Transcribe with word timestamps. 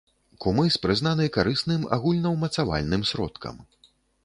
Кумыс 0.45 0.77
прызнаны 0.85 1.27
карысным 1.35 1.85
агульнаўмацавальным 1.99 3.07
сродкам. 3.13 3.63